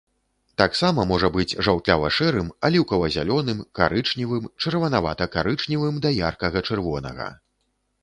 [0.61, 7.35] Таксама можа быць жаўтлява-шэрым, аліўкава-зялёным, карычневым, чырванавата-карычневым да яркага-чырвонага.